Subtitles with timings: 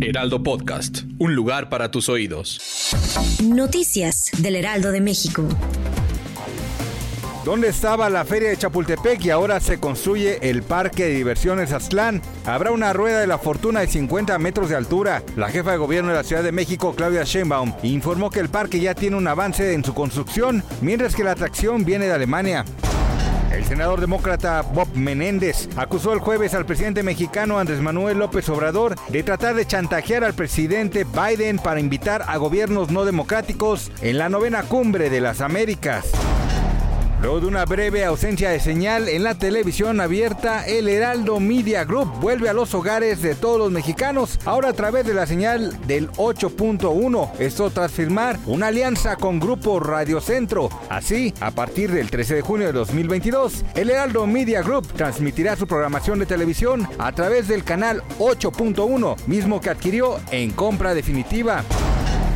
[0.00, 2.60] Heraldo Podcast, un lugar para tus oídos.
[3.44, 5.46] Noticias del Heraldo de México.
[7.44, 12.20] ¿Dónde estaba la feria de Chapultepec y ahora se construye el parque de diversiones Aztlán?
[12.46, 15.22] Habrá una rueda de la fortuna de 50 metros de altura.
[15.36, 18.80] La jefa de gobierno de la Ciudad de México, Claudia Sheinbaum, informó que el parque
[18.80, 22.64] ya tiene un avance en su construcción, mientras que la atracción viene de Alemania.
[23.52, 28.96] El senador demócrata Bob Menéndez acusó el jueves al presidente mexicano Andrés Manuel López Obrador
[29.08, 34.28] de tratar de chantajear al presidente Biden para invitar a gobiernos no democráticos en la
[34.28, 36.10] novena cumbre de las Américas.
[37.24, 42.20] Luego de una breve ausencia de señal en la televisión abierta, el Heraldo Media Group
[42.20, 46.10] vuelve a los hogares de todos los mexicanos, ahora a través de la señal del
[46.10, 47.30] 8.1.
[47.38, 50.68] Esto tras firmar una alianza con Grupo Radio Centro.
[50.90, 55.66] Así, a partir del 13 de junio de 2022, el Heraldo Media Group transmitirá su
[55.66, 61.64] programación de televisión a través del canal 8.1, mismo que adquirió en compra definitiva.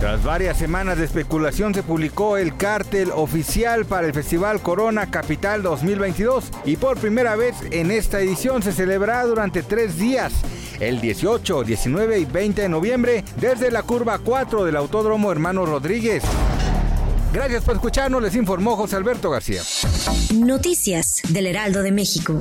[0.00, 5.62] Tras varias semanas de especulación se publicó el cártel oficial para el Festival Corona Capital
[5.62, 10.32] 2022 y por primera vez en esta edición se celebrará durante tres días,
[10.80, 16.22] el 18, 19 y 20 de noviembre desde la curva 4 del Autódromo Hermano Rodríguez.
[17.34, 19.60] Gracias por escucharnos, les informó José Alberto García.
[20.34, 22.38] Noticias del Heraldo de México.